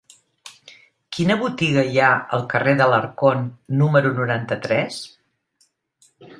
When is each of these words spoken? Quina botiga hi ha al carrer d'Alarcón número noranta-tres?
Quina 1.17 1.35
botiga 1.41 1.83
hi 1.89 2.01
ha 2.05 2.09
al 2.39 2.47
carrer 2.55 2.75
d'Alarcón 2.81 3.47
número 3.85 4.15
noranta-tres? 4.23 5.01